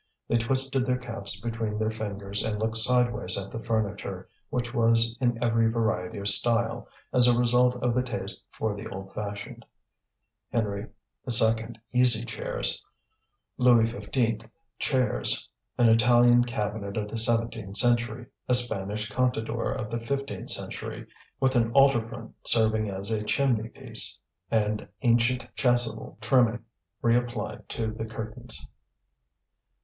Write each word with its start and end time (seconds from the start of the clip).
They 0.27 0.37
twisted 0.37 0.83
their 0.83 0.97
caps 0.97 1.39
between 1.39 1.77
their 1.77 1.91
fingers, 1.91 2.43
and 2.43 2.57
looked 2.57 2.77
sideways 2.77 3.37
at 3.37 3.51
the 3.51 3.59
furniture, 3.63 4.27
which 4.49 4.73
was 4.73 5.15
in 5.21 5.37
every 5.43 5.69
variety 5.69 6.17
of 6.17 6.27
style, 6.27 6.87
as 7.13 7.27
a 7.27 7.37
result 7.37 7.75
of 7.83 7.93
the 7.93 8.01
taste 8.01 8.47
for 8.51 8.75
the 8.75 8.87
old 8.89 9.13
fashioned: 9.13 9.63
Henry 10.51 10.87
II 11.31 11.75
easy 11.93 12.25
chairs, 12.25 12.83
Louis 13.59 13.85
XV 13.85 14.41
chairs, 14.79 15.47
an 15.77 15.87
Italian 15.87 16.45
cabinet 16.45 16.97
of 16.97 17.07
the 17.07 17.19
seventeenth 17.19 17.77
century, 17.77 18.25
a 18.49 18.55
Spanish 18.55 19.11
contador 19.11 19.71
of 19.71 19.91
the 19.91 19.99
fifteenth 19.99 20.49
century, 20.49 21.05
with 21.39 21.55
an 21.55 21.71
altar 21.73 22.01
front 22.09 22.33
serving 22.43 22.89
as 22.89 23.11
a 23.11 23.21
chimney 23.21 23.69
piece, 23.69 24.19
and 24.49 24.87
ancient 25.03 25.45
chasuble 25.55 26.17
trimming 26.21 26.65
reapplied 27.03 27.67
to 27.67 27.91
the 27.91 28.05
curtains. 28.05 28.67